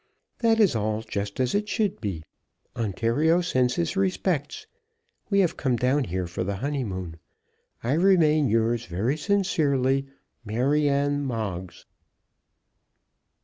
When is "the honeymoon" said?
6.43-7.17